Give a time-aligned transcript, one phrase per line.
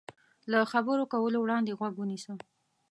[0.51, 2.31] له خبرو کولو وړاندې غوږ ونیسه.